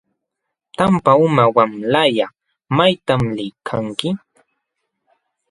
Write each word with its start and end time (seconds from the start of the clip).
Tampa 0.77 1.11
uma 1.25 1.43
wamlalla 1.55 2.27
¿maytam 2.77 3.21
liykanki? 3.37 4.09